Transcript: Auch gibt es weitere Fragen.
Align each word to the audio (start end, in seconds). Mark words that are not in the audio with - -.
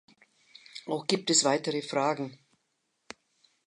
Auch 0.87 1.05
gibt 1.05 1.29
es 1.29 1.43
weitere 1.43 1.83
Fragen. 1.83 2.39